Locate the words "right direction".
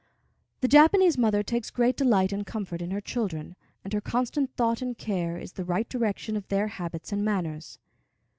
5.63-6.35